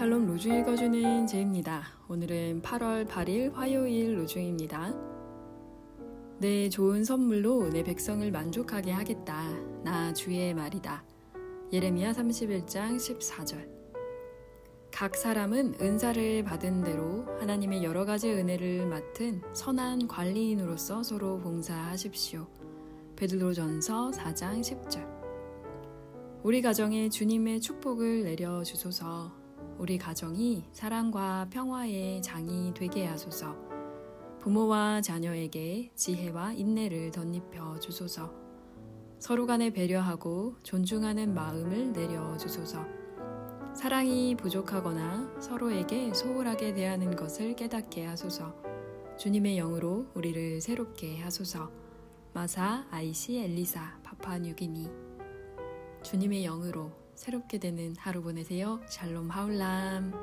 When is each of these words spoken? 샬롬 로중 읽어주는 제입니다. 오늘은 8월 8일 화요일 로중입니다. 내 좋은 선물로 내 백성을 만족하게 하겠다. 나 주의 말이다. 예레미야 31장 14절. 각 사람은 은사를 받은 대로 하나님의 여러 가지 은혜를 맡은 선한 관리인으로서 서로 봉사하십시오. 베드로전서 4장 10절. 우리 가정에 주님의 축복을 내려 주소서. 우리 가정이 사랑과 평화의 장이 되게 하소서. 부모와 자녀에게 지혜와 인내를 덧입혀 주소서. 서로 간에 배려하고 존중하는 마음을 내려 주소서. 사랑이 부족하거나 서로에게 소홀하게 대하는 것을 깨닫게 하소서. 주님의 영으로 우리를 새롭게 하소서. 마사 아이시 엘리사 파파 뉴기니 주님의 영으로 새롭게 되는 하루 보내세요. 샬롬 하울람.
샬롬 0.00 0.28
로중 0.28 0.60
읽어주는 0.60 1.26
제입니다. 1.26 1.82
오늘은 2.08 2.62
8월 2.62 3.06
8일 3.06 3.52
화요일 3.52 4.16
로중입니다. 4.16 4.94
내 6.38 6.70
좋은 6.70 7.04
선물로 7.04 7.68
내 7.68 7.82
백성을 7.84 8.30
만족하게 8.30 8.92
하겠다. 8.92 9.44
나 9.84 10.14
주의 10.14 10.54
말이다. 10.54 11.04
예레미야 11.70 12.12
31장 12.12 12.96
14절. 12.96 13.68
각 14.90 15.16
사람은 15.16 15.74
은사를 15.82 16.44
받은 16.44 16.82
대로 16.82 17.26
하나님의 17.38 17.84
여러 17.84 18.06
가지 18.06 18.30
은혜를 18.30 18.86
맡은 18.86 19.42
선한 19.52 20.08
관리인으로서 20.08 21.02
서로 21.02 21.38
봉사하십시오. 21.40 22.48
베드로전서 23.16 24.12
4장 24.12 24.62
10절. 24.62 26.40
우리 26.42 26.62
가정에 26.62 27.10
주님의 27.10 27.60
축복을 27.60 28.24
내려 28.24 28.62
주소서. 28.62 29.38
우리 29.80 29.96
가정이 29.96 30.66
사랑과 30.72 31.48
평화의 31.50 32.20
장이 32.20 32.74
되게 32.74 33.06
하소서. 33.06 33.56
부모와 34.38 35.00
자녀에게 35.00 35.92
지혜와 35.94 36.52
인내를 36.52 37.10
덧입혀 37.12 37.80
주소서. 37.80 38.30
서로 39.18 39.46
간에 39.46 39.70
배려하고 39.70 40.56
존중하는 40.64 41.32
마음을 41.32 41.94
내려 41.94 42.36
주소서. 42.36 42.84
사랑이 43.74 44.36
부족하거나 44.36 45.40
서로에게 45.40 46.12
소홀하게 46.12 46.74
대하는 46.74 47.16
것을 47.16 47.56
깨닫게 47.56 48.04
하소서. 48.04 48.54
주님의 49.16 49.56
영으로 49.56 50.08
우리를 50.12 50.60
새롭게 50.60 51.20
하소서. 51.20 51.70
마사 52.34 52.86
아이시 52.90 53.38
엘리사 53.38 54.00
파파 54.02 54.40
뉴기니 54.40 54.90
주님의 56.02 56.42
영으로 56.42 56.99
새롭게 57.20 57.58
되는 57.58 57.94
하루 57.98 58.22
보내세요. 58.22 58.80
샬롬 58.88 59.28
하울람. 59.28 60.14